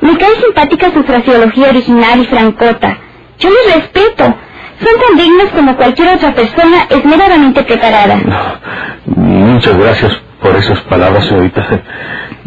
Me 0.00 0.16
cae 0.16 0.34
simpática 0.40 0.90
su 0.92 1.02
fraseología 1.02 1.68
original 1.68 2.20
y 2.20 2.26
francota. 2.26 2.98
Yo 3.38 3.48
les 3.50 3.74
respeto. 3.74 4.24
Son 4.24 5.00
tan 5.08 5.16
dignos 5.18 5.50
como 5.54 5.76
cualquier 5.76 6.14
otra 6.14 6.34
persona 6.34 6.86
esmeradamente 6.88 7.62
preparada. 7.64 8.18
Muchas 9.04 9.76
gracias 9.76 10.12
por 10.40 10.56
esas 10.56 10.80
palabras, 10.82 11.26
señorita. 11.26 11.82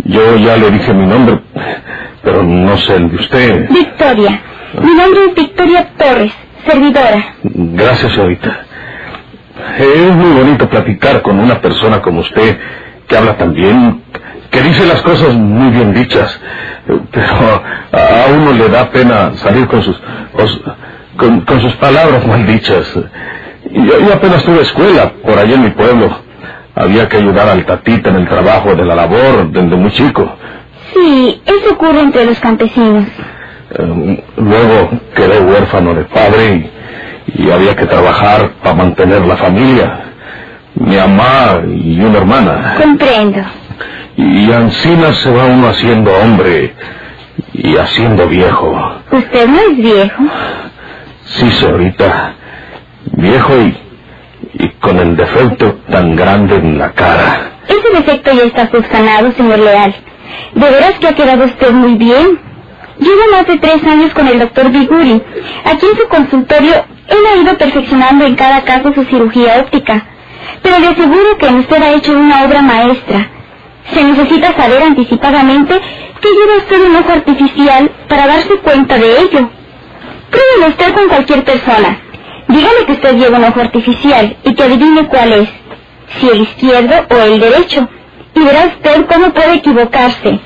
Yo 0.05 0.37
ya 0.37 0.57
le 0.57 0.71
dije 0.71 0.93
mi 0.93 1.05
nombre, 1.05 1.39
pero 2.23 2.41
no 2.41 2.75
sé 2.77 2.95
el 2.95 3.09
de 3.09 3.15
usted. 3.17 3.69
Victoria. 3.69 4.41
Mi 4.81 4.95
nombre 4.95 5.25
es 5.29 5.35
Victoria 5.35 5.87
Torres, 5.95 6.33
servidora. 6.65 7.35
Gracias, 7.43 8.11
señorita. 8.13 8.65
Es 9.77 10.15
muy 10.15 10.31
bonito 10.31 10.67
platicar 10.67 11.21
con 11.21 11.39
una 11.39 11.61
persona 11.61 12.01
como 12.01 12.21
usted, 12.21 12.57
que 13.07 13.17
habla 13.17 13.37
tan 13.37 13.53
bien, 13.53 14.01
que 14.49 14.61
dice 14.61 14.85
las 14.85 15.01
cosas 15.01 15.33
muy 15.35 15.71
bien 15.71 15.93
dichas, 15.93 16.39
pero 17.11 17.63
a 17.91 18.25
uno 18.33 18.53
le 18.53 18.69
da 18.69 18.89
pena 18.89 19.31
salir 19.35 19.67
con 19.67 19.81
sus, 19.81 19.99
con, 21.17 21.41
con 21.41 21.61
sus 21.61 21.73
palabras 21.75 22.25
mal 22.27 22.45
dichas. 22.45 22.85
Yo, 23.71 23.99
yo 23.99 24.13
apenas 24.13 24.43
tuve 24.43 24.61
escuela 24.61 25.11
por 25.25 25.37
allá 25.37 25.55
en 25.55 25.63
mi 25.63 25.69
pueblo. 25.71 26.09
Había 26.75 27.07
que 27.07 27.17
ayudar 27.17 27.47
al 27.49 27.65
tatita 27.65 28.09
en 28.09 28.15
el 28.17 28.27
trabajo 28.27 28.75
de 28.75 28.83
la 28.83 28.95
labor 28.95 29.51
desde 29.51 29.75
muy 29.75 29.91
chico. 29.91 30.35
Sí, 30.93 31.41
eso 31.45 31.73
ocurre 31.73 32.01
entre 32.01 32.25
los 32.25 32.39
campesinos. 32.39 33.05
Eh, 33.71 34.23
luego 34.37 34.89
quedé 35.15 35.39
huérfano 35.39 35.93
de 35.93 36.03
padre 36.05 36.71
y, 37.35 37.43
y 37.43 37.51
había 37.51 37.75
que 37.75 37.85
trabajar 37.85 38.51
para 38.63 38.75
mantener 38.75 39.25
la 39.25 39.37
familia. 39.37 40.12
Mi 40.75 40.95
mamá 40.97 41.61
y 41.67 41.99
una 42.01 42.17
hermana. 42.17 42.75
Comprendo. 42.81 43.39
Y 44.17 44.51
Ancina 44.51 45.13
se 45.13 45.31
va 45.31 45.45
uno 45.45 45.67
haciendo 45.69 46.11
hombre 46.11 46.73
y 47.53 47.77
haciendo 47.77 48.27
viejo. 48.27 48.75
Usted 49.11 49.47
no 49.47 49.59
es 49.59 49.77
viejo. 49.77 50.23
Sí, 51.25 51.51
señorita. 51.51 52.35
Viejo 53.13 53.53
y, 53.57 53.77
y 54.53 54.69
con 54.79 54.97
el 54.99 55.15
defecto 55.15 55.75
tan 55.89 56.15
grande 56.15 56.55
en 56.55 56.77
la 56.77 56.91
cara. 56.91 57.51
Ese 57.67 57.89
defecto 57.95 58.31
ya 58.33 58.43
está 58.43 58.69
subsanado, 58.69 59.31
señor 59.31 59.59
Leal. 59.59 59.95
De 60.55 60.69
veras 60.69 60.93
que 60.99 61.07
ha 61.07 61.13
quedado 61.13 61.45
usted 61.45 61.71
muy 61.71 61.95
bien. 61.95 62.39
Llevo 62.99 63.21
más 63.31 63.47
de 63.47 63.57
tres 63.57 63.83
años 63.83 64.13
con 64.13 64.27
el 64.27 64.39
doctor 64.39 64.69
Viguri. 64.69 65.21
Aquí 65.65 65.85
en 65.85 65.97
su 65.97 66.07
consultorio, 66.07 66.73
él 67.07 67.17
ha 67.31 67.41
ido 67.41 67.57
perfeccionando 67.57 68.25
en 68.25 68.35
cada 68.35 68.61
caso 68.61 68.93
su 68.93 69.03
cirugía 69.05 69.59
óptica. 69.61 70.05
Pero 70.61 70.79
le 70.79 70.87
aseguro 70.87 71.37
que 71.37 71.47
usted 71.47 71.81
ha 71.81 71.93
hecho 71.93 72.13
una 72.13 72.43
obra 72.43 72.61
maestra. 72.61 73.29
Se 73.93 74.03
necesita 74.03 74.55
saber 74.55 74.81
anticipadamente 74.81 75.79
que 76.21 76.29
lleva 76.29 76.57
usted 76.57 76.85
un 76.89 76.95
ojo 76.95 77.11
artificial 77.11 77.91
para 78.07 78.27
darse 78.27 78.55
cuenta 78.59 78.97
de 78.97 79.19
ello. 79.19 79.49
Pruébelo 80.29 80.67
usted 80.69 80.93
con 80.93 81.07
cualquier 81.09 81.43
persona. 81.43 81.99
Dígale 82.47 82.85
que 82.85 82.91
usted 82.93 83.17
lleva 83.17 83.37
un 83.37 83.43
ojo 83.45 83.59
artificial 83.59 84.37
y 84.43 84.53
que 84.53 84.63
adivine 84.63 85.07
cuál 85.07 85.33
es, 85.33 85.49
si 86.19 86.29
el 86.29 86.41
izquierdo 86.41 86.95
o 87.09 87.15
el 87.23 87.39
derecho, 87.39 87.87
y 88.35 88.39
verá 88.39 88.65
usted 88.65 89.05
cómo 89.05 89.33
puede 89.33 89.55
equivocarse. 89.55 90.39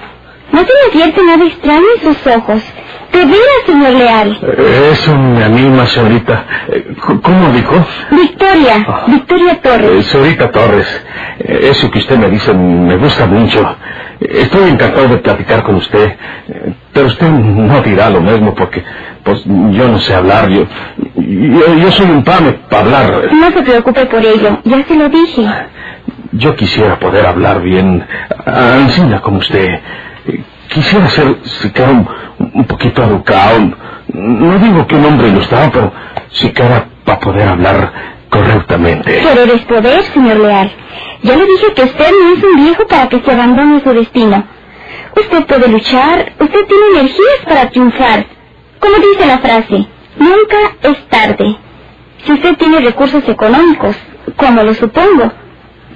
No 0.52 0.60
se 0.60 1.00
le 1.00 1.24
nada 1.24 1.46
extraño 1.46 1.86
en 1.96 2.02
sus 2.02 2.28
ojos. 2.28 2.62
De 3.12 3.20
veras, 3.26 3.64
señor 3.66 3.94
Leal. 3.94 4.40
Eh, 4.44 4.90
Eso 4.94 5.16
me 5.18 5.44
anima, 5.44 5.86
señorita. 5.86 6.46
Eh, 6.70 6.86
¿Cómo 7.24 7.50
dijo? 7.52 7.86
Victoria, 8.12 8.86
Victoria 9.08 9.54
Eh, 9.54 9.60
Torres. 9.62 10.06
señorita 10.08 10.52
Torres, 10.52 10.88
eh, 11.40 11.70
eso 11.72 11.90
que 11.90 12.00
usted 12.00 12.18
me 12.18 12.30
dice 12.30 12.54
me 12.54 12.96
gusta 12.98 13.26
mucho. 13.26 13.60
Eh, 14.20 14.40
Estoy 14.44 14.70
encantado 14.70 15.08
de 15.08 15.18
platicar 15.18 15.64
con 15.64 15.76
usted, 15.76 16.16
eh, 16.50 16.74
pero 16.94 17.08
usted 17.08 17.28
no 17.30 17.82
dirá 17.82 18.10
lo 18.10 18.22
mismo 18.22 18.54
porque, 18.54 18.84
pues, 19.24 19.44
yo 19.46 19.88
no 19.88 20.00
sé 20.00 20.14
hablar. 20.14 20.50
Yo, 20.50 20.66
yo, 21.16 21.76
yo 21.76 21.92
soy 21.92 22.10
un 22.12 22.24
pame 22.24 22.54
para 22.70 22.84
hablar. 22.84 23.30
No 23.34 23.52
se 23.52 23.62
preocupe 23.64 24.06
por 24.08 24.24
ello, 24.26 24.60
ya 24.64 24.84
se 24.86 24.96
lo 24.96 25.10
dije. 25.10 25.44
Yo 26.34 26.56
quisiera 26.56 27.00
poder 27.00 27.26
hablar 27.26 27.62
bien, 27.62 28.06
Ancina, 28.46 29.22
como 29.22 29.38
usted. 29.40 29.80
Quisiera 30.70 31.10
ser 31.10 31.38
siquiera 31.44 31.92
un, 31.92 32.08
un 32.54 32.66
poquito 32.66 33.04
educado. 33.04 33.60
No 34.14 34.60
digo 34.60 34.88
que 34.88 34.96
un 34.96 35.06
hombre 35.06 35.28
ilustrado, 35.30 35.72
pero 35.72 35.94
siquiera 36.32 36.86
para 37.06 37.20
poder 37.20 37.48
hablar 37.48 37.92
correctamente. 38.30 39.20
Querer 39.22 39.50
es 39.50 39.62
poder, 39.66 40.02
señor 40.14 40.38
Leal. 40.38 40.72
Ya 41.24 41.36
le 41.36 41.46
dije 41.46 41.74
que 41.76 41.84
usted 41.84 42.12
no 42.22 42.34
es 42.36 42.44
un 42.44 42.64
viejo 42.64 42.88
para 42.88 43.10
que 43.10 43.20
se 43.22 43.32
abandone 43.32 43.82
su 43.82 43.94
destino. 43.94 44.44
Usted 45.16 45.46
puede 45.46 45.68
luchar, 45.70 46.34
usted 46.40 46.66
tiene 46.68 47.00
energías 47.00 47.40
para 47.48 47.70
triunfar. 47.70 48.26
Como 48.80 48.96
dice 48.98 49.26
la 49.26 49.40
frase, 49.40 49.88
nunca 50.18 50.58
es 50.84 51.08
tarde. 51.10 51.58
Si 52.26 52.32
usted 52.34 52.56
tiene 52.58 52.80
recursos 52.82 53.28
económicos, 53.28 53.96
como 54.36 54.64
lo 54.64 54.74
supongo, 54.74 55.32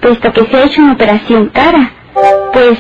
puesto 0.02 0.32
que 0.34 0.46
se 0.46 0.58
ha 0.58 0.64
hecho 0.66 0.82
una 0.82 0.94
operación 0.94 1.50
cara, 1.50 1.92
pues 2.54 2.80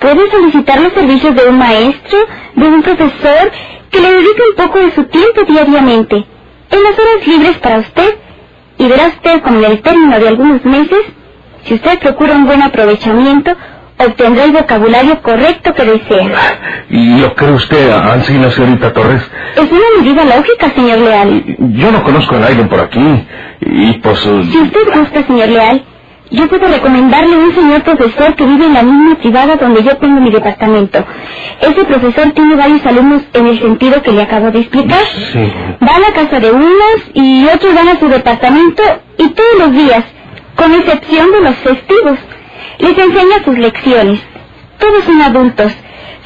Puede 0.00 0.30
solicitar 0.30 0.80
los 0.80 0.92
servicios 0.94 1.34
de 1.34 1.48
un 1.48 1.58
maestro, 1.58 2.18
de 2.56 2.66
un 2.66 2.82
profesor, 2.82 3.52
que 3.90 4.00
le 4.00 4.12
dedique 4.12 4.42
un 4.50 4.56
poco 4.64 4.78
de 4.78 4.92
su 4.92 5.04
tiempo 5.04 5.42
diariamente, 5.46 6.16
en 6.16 6.82
las 6.82 6.98
horas 6.98 7.26
libres 7.26 7.58
para 7.58 7.78
usted, 7.78 8.14
y 8.78 8.86
verá 8.86 9.08
usted 9.08 9.42
como 9.42 9.58
en 9.58 9.64
el 9.72 9.82
término 9.82 10.18
de 10.18 10.28
algunos 10.28 10.64
meses, 10.64 11.00
si 11.64 11.74
usted 11.74 11.98
procura 11.98 12.34
un 12.34 12.46
buen 12.46 12.62
aprovechamiento, 12.62 13.52
obtendrá 13.98 14.44
el 14.44 14.52
vocabulario 14.52 15.20
correcto 15.20 15.74
que 15.74 15.84
desea. 15.84 16.86
¿Y 16.88 17.20
lo 17.20 17.34
cree 17.34 17.52
usted, 17.52 17.90
así 17.90 18.38
la 18.38 18.50
señorita 18.50 18.94
Torres? 18.94 19.22
Es 19.56 19.70
una 19.70 20.02
medida 20.02 20.24
lógica, 20.24 20.70
señor 20.74 20.98
Leal. 20.98 21.44
Yo 21.74 21.92
no 21.92 22.02
conozco 22.02 22.36
a 22.36 22.38
nadie 22.38 22.64
por 22.64 22.80
aquí, 22.80 23.26
y 23.60 23.92
pues... 23.98 24.18
Si 24.20 24.58
usted 24.58 24.94
gusta, 24.94 25.26
señor 25.26 25.48
Leal, 25.48 25.84
yo 26.30 26.48
puedo 26.48 26.68
recomendarle 26.68 27.36
un 27.36 27.54
señor 27.54 27.82
profesor 27.82 28.34
que 28.36 28.46
vive 28.46 28.66
en 28.66 28.74
la 28.74 28.82
misma 28.82 29.16
privada 29.16 29.56
donde 29.56 29.82
yo 29.82 29.96
tengo 29.96 30.20
mi 30.20 30.30
departamento. 30.30 31.04
Ese 31.60 31.84
profesor 31.84 32.30
tiene 32.32 32.54
varios 32.54 32.84
alumnos 32.86 33.22
en 33.32 33.46
el 33.48 33.58
sentido 33.60 34.02
que 34.02 34.12
le 34.12 34.22
acabo 34.22 34.50
de 34.50 34.60
explicar. 34.60 35.02
Sí. 35.32 35.52
Va 35.82 35.96
a 35.96 36.00
la 36.00 36.12
casa 36.12 36.38
de 36.38 36.52
unos 36.52 37.10
y 37.14 37.46
otros 37.46 37.74
van 37.74 37.88
a 37.88 37.98
su 37.98 38.08
departamento 38.08 38.82
y 39.18 39.28
todos 39.30 39.58
los 39.58 39.72
días, 39.72 40.04
con 40.54 40.72
excepción 40.72 41.32
de 41.32 41.40
los 41.40 41.56
festivos, 41.56 42.18
les 42.78 42.96
enseña 42.96 43.44
sus 43.44 43.58
lecciones. 43.58 44.20
Todos 44.78 45.04
son 45.04 45.20
adultos. 45.22 45.72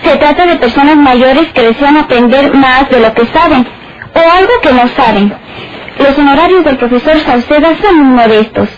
Se 0.02 0.16
trata 0.16 0.46
de 0.46 0.56
personas 0.56 0.96
mayores 0.96 1.48
que 1.52 1.62
desean 1.62 1.96
aprender 1.96 2.54
más 2.54 2.90
de 2.90 3.00
lo 3.00 3.14
que 3.14 3.24
saben 3.26 3.66
o 4.14 4.36
algo 4.36 4.52
que 4.62 4.72
no 4.72 4.86
saben. 4.88 5.32
Los 5.98 6.18
honorarios 6.18 6.64
del 6.64 6.76
profesor 6.76 7.18
Sauceda 7.20 7.70
son 7.80 8.00
uno 8.00 8.28
de 8.28 8.40
estos. 8.40 8.68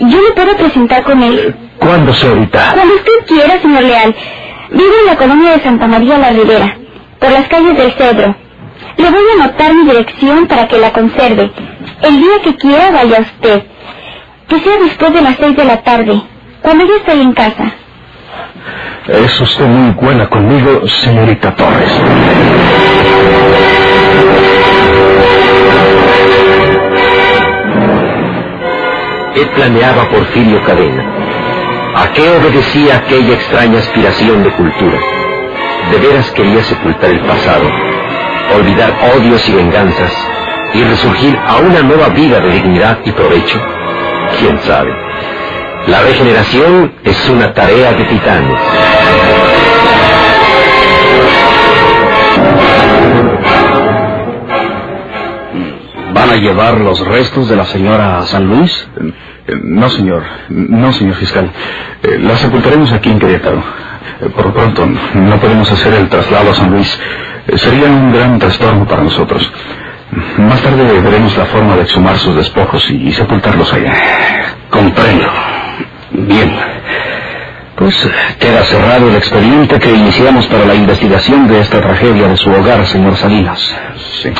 Yo 0.00 0.22
le 0.22 0.32
puedo 0.32 0.56
presentar 0.56 1.02
con 1.04 1.22
él. 1.22 1.54
¿Cuándo, 1.78 2.14
señorita? 2.14 2.72
Cuando 2.74 2.94
usted 2.94 3.12
quiera, 3.26 3.60
señor 3.60 3.82
Leal. 3.82 4.14
Vive 4.70 5.00
en 5.00 5.06
la 5.06 5.16
colonia 5.16 5.52
de 5.52 5.62
Santa 5.62 5.86
María 5.86 6.16
la 6.18 6.30
Ribera, 6.30 6.76
por 7.18 7.30
las 7.30 7.48
calles 7.48 7.76
del 7.76 7.92
Cedro. 7.92 8.34
Le 8.96 9.10
voy 9.10 9.22
a 9.30 9.44
anotar 9.44 9.74
mi 9.74 9.84
dirección 9.84 10.46
para 10.46 10.68
que 10.68 10.78
la 10.78 10.92
conserve. 10.92 11.50
El 12.02 12.20
día 12.20 12.40
que 12.44 12.56
quiera 12.56 12.90
vaya 12.90 13.20
usted. 13.20 13.64
Que 14.48 14.60
sea 14.60 14.78
después 14.82 15.12
de 15.12 15.22
las 15.22 15.36
seis 15.36 15.56
de 15.56 15.64
la 15.64 15.82
tarde, 15.82 16.22
cuando 16.62 16.86
yo 16.86 16.96
estoy 16.96 17.20
en 17.20 17.32
casa. 17.32 17.72
Es 19.06 19.40
usted 19.40 19.66
muy 19.66 19.92
buena 19.92 20.28
conmigo, 20.28 20.86
señorita 20.88 21.54
Torres. 21.54 21.92
¿Qué 29.40 29.46
planeaba 29.46 30.06
Porfirio 30.10 30.62
Cadena? 30.64 31.02
¿A 31.96 32.12
qué 32.12 32.28
obedecía 32.28 32.98
aquella 32.98 33.32
extraña 33.32 33.78
aspiración 33.78 34.42
de 34.44 34.50
cultura? 34.50 34.98
¿De 35.90 35.98
veras 35.98 36.30
quería 36.32 36.62
sepultar 36.62 37.08
el 37.08 37.20
pasado, 37.20 37.64
olvidar 38.54 38.92
odios 39.16 39.48
y 39.48 39.52
venganzas 39.52 40.12
y 40.74 40.84
resurgir 40.84 41.38
a 41.38 41.56
una 41.56 41.80
nueva 41.80 42.10
vida 42.10 42.38
de 42.38 42.50
dignidad 42.50 42.98
y 43.02 43.12
provecho? 43.12 43.58
¿Quién 44.38 44.60
sabe? 44.60 44.94
La 45.86 46.02
regeneración 46.02 46.92
es 47.02 47.28
una 47.30 47.54
tarea 47.54 47.94
de 47.94 48.04
titanes. 48.04 48.60
¿Van 56.12 56.28
a 56.28 56.36
llevar 56.36 56.78
los 56.78 57.00
restos 57.06 57.48
de 57.48 57.56
la 57.56 57.64
señora 57.64 58.18
a 58.18 58.26
San 58.26 58.46
Luis? 58.46 58.86
Eh, 59.46 59.54
No, 59.62 59.88
señor. 59.88 60.22
No, 60.48 60.92
señor 60.92 61.14
fiscal. 61.16 61.50
Eh, 62.02 62.18
La 62.20 62.36
sepultaremos 62.36 62.92
aquí 62.92 63.10
en 63.10 63.18
Querétaro. 63.18 63.62
Eh, 64.20 64.28
Por 64.34 64.46
lo 64.46 64.52
pronto, 64.54 64.86
no 65.14 65.36
podemos 65.38 65.70
hacer 65.70 65.94
el 65.94 66.08
traslado 66.08 66.50
a 66.50 66.54
San 66.54 66.70
Luis. 66.70 66.98
Sería 67.56 67.86
un 67.88 68.12
gran 68.12 68.38
trastorno 68.38 68.86
para 68.86 69.02
nosotros. 69.02 69.50
Más 70.38 70.60
tarde 70.60 71.00
veremos 71.00 71.36
la 71.36 71.44
forma 71.46 71.76
de 71.76 71.82
exhumar 71.82 72.16
sus 72.18 72.34
despojos 72.36 72.88
y, 72.90 73.08
y 73.08 73.12
sepultarlos 73.12 73.72
allá. 73.72 73.92
Comprendo. 74.68 75.26
Bien. 76.12 76.52
Pues 77.76 77.94
queda 78.38 78.62
cerrado 78.64 79.08
el 79.08 79.16
expediente 79.16 79.78
que 79.78 79.90
iniciamos 79.94 80.46
para 80.48 80.66
la 80.66 80.74
investigación 80.74 81.48
de 81.48 81.60
esta 81.60 81.80
tragedia 81.80 82.28
de 82.28 82.36
su 82.36 82.50
hogar, 82.50 82.84
señor 82.86 83.16
Salinas. 83.16 83.58
Sí. 84.22 84.30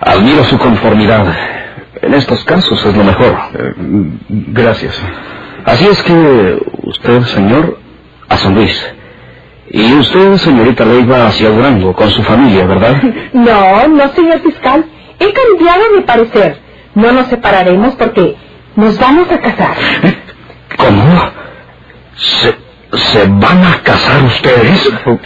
Admiro 0.00 0.42
su 0.44 0.56
conformidad. 0.58 1.26
En 2.02 2.14
estos 2.14 2.44
casos 2.44 2.84
es 2.84 2.96
lo 2.96 3.04
mejor. 3.04 3.34
Eh, 3.54 3.72
gracias. 4.28 4.94
Así 5.64 5.86
es 5.86 6.02
que 6.02 6.58
usted, 6.82 7.22
señor, 7.22 7.78
a 8.28 8.36
San 8.36 8.54
Luis. 8.54 8.84
Y 9.70 9.92
usted, 9.94 10.36
señorita 10.36 10.84
Leiva, 10.84 11.28
hacia 11.28 11.48
Durango 11.50 11.94
con 11.94 12.10
su 12.10 12.22
familia, 12.22 12.66
¿verdad? 12.66 13.00
No, 13.32 13.88
no, 13.88 14.08
señor 14.12 14.40
fiscal. 14.40 14.84
He 15.18 15.32
cambiado 15.32 15.80
mi 15.96 16.02
parecer. 16.02 16.58
No 16.94 17.12
nos 17.12 17.28
separaremos 17.28 17.94
porque 17.94 18.36
nos 18.76 18.98
vamos 18.98 19.30
a 19.30 19.38
casar. 19.40 19.74
¿Cómo? 20.76 21.30
¿Se, 22.16 22.54
se 22.98 23.26
van 23.28 23.64
a 23.64 23.80
casar 23.82 24.22
ustedes? 24.24 24.90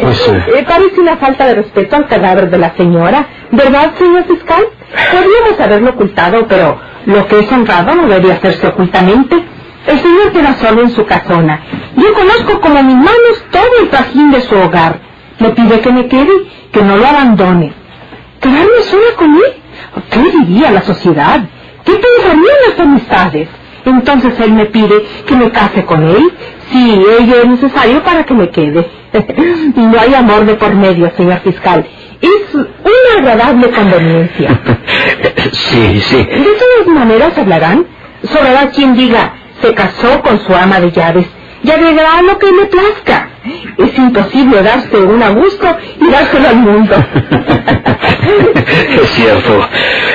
Pues, 0.00 0.28
eh, 0.28 0.44
Eh, 0.58 0.64
parece 0.68 1.00
una 1.00 1.16
falta 1.16 1.46
de 1.46 1.54
respeto 1.56 1.96
al 1.96 2.06
cadáver 2.06 2.50
de 2.50 2.58
la 2.58 2.76
señora, 2.76 3.26
¿verdad, 3.50 3.94
señor 3.98 4.24
fiscal? 4.26 4.62
Podríamos 4.90 5.60
haberlo 5.60 5.90
ocultado, 5.90 6.46
pero 6.48 6.78
lo 7.06 7.26
que 7.26 7.40
es 7.40 7.52
honrado 7.52 7.94
no 7.94 8.08
debe 8.08 8.32
hacerse 8.32 8.66
ocultamente. 8.66 9.36
El 9.86 9.98
señor 10.00 10.32
queda 10.32 10.54
solo 10.54 10.82
en 10.82 10.90
su 10.90 11.04
casona. 11.06 11.62
Yo 11.96 12.12
conozco 12.14 12.60
como 12.60 12.82
mis 12.82 12.96
manos 12.96 13.44
todo 13.50 13.68
el 13.80 13.88
trajín 13.88 14.30
de 14.30 14.40
su 14.42 14.54
hogar. 14.54 15.00
Me 15.38 15.50
pide 15.50 15.80
que 15.80 15.92
me 15.92 16.08
quede, 16.08 16.32
que 16.72 16.82
no 16.82 16.96
lo 16.96 17.06
abandone. 17.06 17.72
¿Quedarme 18.40 18.82
sola 18.82 19.16
con 19.16 19.34
él? 19.34 19.52
¿Qué 20.10 20.38
diría 20.38 20.70
la 20.70 20.82
sociedad? 20.82 21.40
¿Qué 21.84 21.92
pensarían 21.92 22.56
las 22.68 22.80
amistades? 22.80 23.48
Entonces 23.84 24.38
él 24.40 24.52
me 24.52 24.66
pide 24.66 25.06
que 25.26 25.36
me 25.36 25.50
case 25.50 25.84
con 25.84 26.02
él. 26.02 26.32
Sí, 26.70 27.02
ello 27.20 27.36
es 27.42 27.46
necesario 27.46 28.02
para 28.02 28.24
que 28.24 28.34
me 28.34 28.50
quede. 28.50 28.86
no 29.76 29.98
hay 29.98 30.14
amor 30.14 30.44
de 30.44 30.54
por 30.54 30.74
medio, 30.74 31.10
señor 31.16 31.40
fiscal. 31.40 31.86
Es 32.20 32.54
una 32.54 33.18
agradable 33.18 33.70
conveniencia. 33.70 34.60
sí, 35.52 36.00
sí. 36.00 36.16
De 36.16 36.54
todas 36.58 36.86
maneras 36.86 37.36
hablarán. 37.36 37.86
Sobrará 38.24 38.70
quien 38.70 38.96
diga, 38.96 39.34
se 39.62 39.72
casó 39.74 40.20
con 40.22 40.40
su 40.44 40.52
ama 40.54 40.80
de 40.80 40.90
llaves 40.90 41.26
y 41.62 41.70
agregará 41.70 42.22
lo 42.22 42.38
que 42.38 42.46
le 42.50 42.66
plazca. 42.66 43.28
Es 43.76 43.96
imposible 43.96 44.62
darse 44.62 44.96
un 44.96 45.22
a 45.22 45.30
gusto 45.30 45.76
y 46.00 46.10
dárselo 46.10 46.48
al 46.48 46.56
mundo. 46.56 46.94
es 49.02 49.10
cierto. 49.10 49.68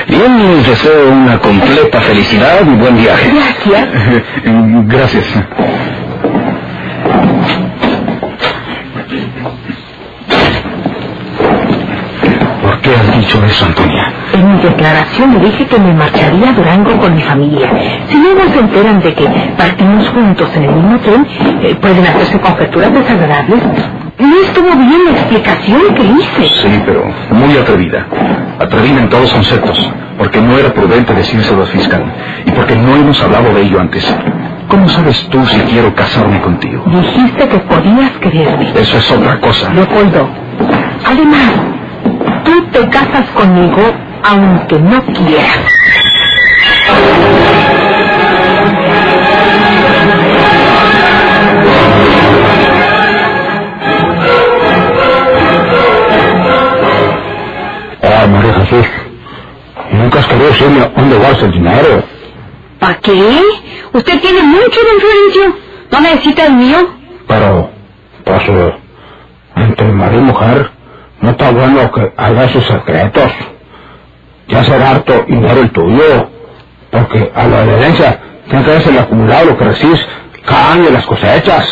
Bien, 0.08 0.56
les 0.56 0.66
deseo 0.66 1.10
una 1.10 1.38
completa 1.38 2.00
felicidad 2.02 2.60
y 2.66 2.74
buen 2.74 2.96
viaje. 2.96 3.32
Gracias. 3.32 3.88
gracias. 4.86 5.24
Dicho 13.24 13.44
eso, 13.44 13.64
Antonia? 13.64 14.12
En 14.32 14.48
mi 14.48 14.62
declaración 14.62 15.34
le 15.34 15.40
dije 15.50 15.66
que 15.66 15.78
me 15.78 15.92
marcharía 15.94 16.50
a 16.50 16.52
Durango 16.52 16.96
con 16.98 17.14
mi 17.14 17.22
familia. 17.22 17.70
Si 18.08 18.16
luego 18.16 18.40
se 18.52 18.60
enteran 18.60 19.00
de 19.00 19.14
que 19.14 19.26
partimos 19.56 20.08
juntos 20.10 20.48
en 20.54 20.64
el 20.64 20.72
mismo 20.74 20.98
tren, 21.00 21.26
eh, 21.62 21.74
pueden 21.76 22.06
hacerse 22.06 22.38
conjeturas 22.38 22.92
desagradables. 22.92 23.62
No 24.18 24.36
estuvo 24.36 24.70
bien 24.76 25.04
la 25.06 25.12
explicación 25.12 25.80
que 25.94 26.02
hice. 26.02 26.54
Sí, 26.62 26.82
pero 26.86 27.04
muy 27.30 27.56
atrevida. 27.56 28.06
Atrevida 28.60 29.00
en 29.00 29.08
todos 29.08 29.32
conceptos, 29.32 29.90
porque 30.18 30.40
no 30.40 30.56
era 30.58 30.72
prudente 30.72 31.14
decírselo 31.14 31.62
al 31.62 31.68
fiscal 31.68 32.04
y 32.46 32.50
porque 32.52 32.76
no 32.76 32.94
hemos 32.94 33.20
hablado 33.22 33.52
de 33.54 33.62
ello 33.62 33.80
antes. 33.80 34.04
¿Cómo 34.68 34.88
sabes 34.88 35.28
tú 35.30 35.44
si 35.46 35.58
quiero 35.62 35.94
casarme 35.94 36.40
contigo? 36.40 36.84
Dijiste 36.86 37.48
que 37.48 37.58
podías 37.58 38.10
quererme. 38.20 38.72
Eso 38.74 38.96
es 38.98 39.10
otra 39.10 39.40
cosa. 39.40 39.72
Leopoldo, 39.72 40.28
además, 41.04 41.52
tú 42.44 42.66
te 42.72 42.88
casas 42.88 43.28
conmigo 43.30 43.94
aunque 44.22 44.78
no 44.78 45.04
quieras. 45.06 45.68
Ah, 58.02 58.26
María 58.26 58.54
Jesús, 58.54 58.86
nunca 59.92 60.18
has 60.18 60.26
querido 60.26 60.46
decirme 60.48 60.90
dónde 60.96 61.16
guardas 61.16 61.42
el 61.42 61.52
dinero. 61.52 62.04
¿Para 62.78 62.94
qué? 63.00 63.40
Usted 63.92 64.20
tiene 64.20 64.42
mucho, 64.42 64.80
don 64.80 65.00
Florencio. 65.00 65.56
¿No 65.90 66.00
necesita 66.00 66.46
el 66.46 66.54
mío? 66.54 66.88
Pero, 67.26 67.70
pues, 68.24 68.42
entre 69.56 69.92
marido 69.92 70.20
y 70.20 70.24
mujer, 70.24 70.70
no 71.24 71.30
está 71.30 71.50
bueno 71.52 71.90
que 71.90 72.12
haya 72.18 72.48
sus 72.50 72.66
secretos. 72.66 73.32
Ya 74.46 74.62
será 74.62 74.90
harto 74.90 75.24
dinero 75.26 75.62
el 75.62 75.70
tuyo, 75.70 76.28
porque 76.90 77.32
a 77.34 77.48
la 77.48 77.62
herencia 77.62 78.20
tiene 78.46 78.62
que 78.62 78.70
verse 78.70 78.90
el 78.90 78.98
acumulado 78.98 79.46
lo 79.46 79.56
que 79.56 79.64
recibes 79.64 80.06
cada 80.44 80.74
año 80.74 80.84
de 80.84 80.90
las 80.90 81.06
cosechas. 81.06 81.66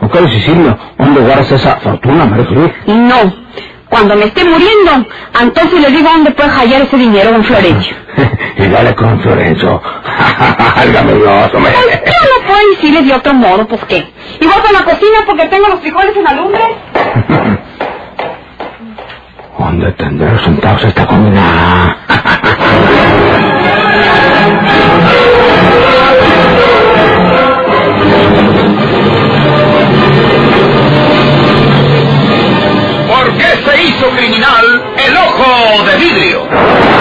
¿No 0.00 0.08
quieres 0.08 0.32
decirme 0.32 0.76
dónde 0.96 1.20
guardas 1.20 1.50
esa 1.50 1.76
fortuna, 1.78 2.26
María 2.26 2.46
Cruz? 2.46 2.70
No. 2.86 3.44
Cuando 3.88 4.14
me 4.14 4.26
esté 4.26 4.44
muriendo, 4.44 5.04
entonces 5.40 5.80
le 5.80 5.90
digo 5.90 6.08
dónde 6.08 6.30
puede 6.30 6.50
hallar 6.50 6.82
ese 6.82 6.96
dinero, 6.96 7.32
don 7.32 7.42
Florencio. 7.42 7.96
y 8.56 8.68
dale 8.68 8.94
con 8.94 9.20
Florencio. 9.20 9.82
Álgame 10.76 11.14
Dios, 11.14 11.54
hombre. 11.54 11.72
Pues 11.72 12.00
yo 12.04 12.40
no 12.40 12.46
puedo 12.46 12.68
decirle 12.70 13.02
de 13.02 13.14
otro 13.14 13.34
modo, 13.34 13.66
pues 13.66 13.84
qué. 13.86 14.12
Y 14.40 14.46
voy 14.46 14.54
a 14.68 14.72
la 14.72 14.84
cocina 14.84 15.18
porque 15.26 15.46
tengo 15.46 15.66
los 15.68 15.80
frijoles 15.80 16.16
en 16.16 16.22
la 16.22 16.34
lumbre. 16.34 16.62
¿Dónde 19.58 19.92
tendré 19.92 20.38
sentados 20.44 20.84
esta 20.84 21.06
comida? 21.06 21.96
¿Por 33.08 33.36
qué 33.36 33.44
se 33.64 33.82
hizo 33.84 34.10
criminal 34.10 34.82
el 35.06 35.16
ojo 35.16 35.84
de 35.84 35.96
vidrio? 35.96 36.93